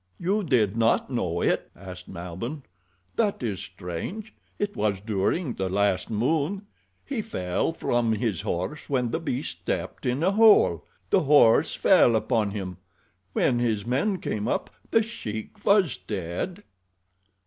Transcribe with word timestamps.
"You 0.19 0.43
did 0.43 0.75
not 0.75 1.11
know 1.11 1.41
it?" 1.43 1.69
asked 1.75 2.07
Malbihn. 2.09 2.63
"That 3.17 3.43
is 3.43 3.59
strange. 3.59 4.33
It 4.57 4.75
was 4.75 4.99
during 4.99 5.53
the 5.53 5.69
last 5.69 6.09
moon. 6.09 6.65
He 7.05 7.21
fell 7.21 7.71
from 7.71 8.13
his 8.13 8.41
horse 8.41 8.89
when 8.89 9.11
the 9.11 9.19
beast 9.19 9.59
stepped 9.59 10.07
in 10.07 10.23
a 10.23 10.31
hole. 10.31 10.87
The 11.11 11.19
horse 11.19 11.75
fell 11.75 12.15
upon 12.15 12.49
him. 12.49 12.77
When 13.33 13.59
his 13.59 13.85
men 13.85 14.17
came 14.17 14.47
up 14.47 14.71
The 14.89 15.03
Sheik 15.03 15.53
was 15.63 15.95
quite 15.97 16.07
dead." 16.07 16.63